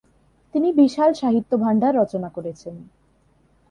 [0.53, 2.75] তিনি বিশাল সাহিত্য ভান্ডার রচনা করেছেন।